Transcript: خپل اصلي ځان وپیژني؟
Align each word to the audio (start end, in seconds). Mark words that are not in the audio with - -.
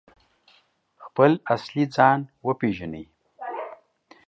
خپل 1.05 1.31
اصلي 1.55 1.83
ځان 1.95 2.19
وپیژني؟ 2.47 3.03